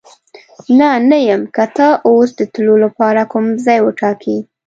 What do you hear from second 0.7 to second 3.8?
نه، نه یم، که ته اوس د تلو لپاره کوم ځای